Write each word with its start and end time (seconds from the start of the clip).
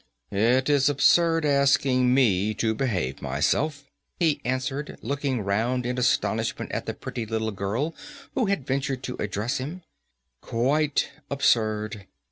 "It 0.31 0.67
is 0.67 0.89
absurd 0.89 1.45
asking 1.45 2.11
me 2.11 2.55
to 2.55 2.73
behave 2.73 3.21
myself," 3.21 3.83
he 4.19 4.41
answered, 4.43 4.97
looking 5.03 5.41
round 5.41 5.85
in 5.85 5.99
astonishment 5.99 6.71
at 6.71 6.87
the 6.87 6.95
pretty 6.95 7.23
little 7.27 7.51
girl 7.51 7.93
who 8.33 8.47
had 8.47 8.65
ventured 8.65 9.03
to 9.03 9.15
address 9.19 9.57
him, 9.59 9.83
"quite 10.41 11.11
absurd. 11.29 12.07